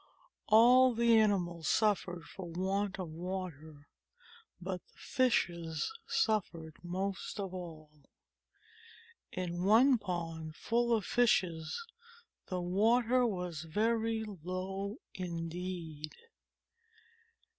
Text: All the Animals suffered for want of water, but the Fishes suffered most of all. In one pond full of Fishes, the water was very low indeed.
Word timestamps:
All 0.47 0.95
the 0.95 1.15
Animals 1.19 1.67
suffered 1.67 2.23
for 2.23 2.47
want 2.47 2.97
of 2.99 3.09
water, 3.09 3.87
but 4.59 4.81
the 4.87 4.97
Fishes 4.97 5.93
suffered 6.07 6.73
most 6.81 7.39
of 7.39 7.53
all. 7.53 7.91
In 9.31 9.61
one 9.63 9.99
pond 9.99 10.55
full 10.55 10.91
of 10.95 11.05
Fishes, 11.05 11.85
the 12.47 12.61
water 12.61 13.27
was 13.27 13.61
very 13.61 14.23
low 14.23 14.97
indeed. 15.13 16.15